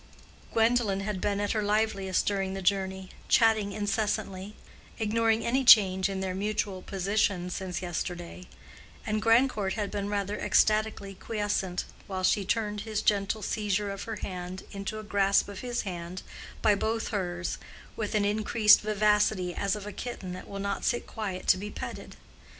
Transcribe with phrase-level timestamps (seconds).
[0.51, 4.55] Gwendolen had been at her liveliest during the journey, chatting incessantly,
[4.97, 8.47] ignoring any change in their mutual position since yesterday;
[9.05, 14.15] and Grandcourt had been rather ecstatically quiescent, while she turned his gentle seizure of her
[14.15, 16.23] hand into a grasp of his hand
[16.63, 17.59] by both hers,
[17.95, 21.69] with an increased vivacity as of a kitten that will not sit quiet to be
[21.69, 22.15] petted.